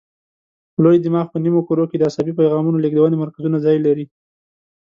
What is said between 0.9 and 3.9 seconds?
دماغ په نیمو کرو کې د عصبي پیغامونو لېږدونې مرکزونه ځای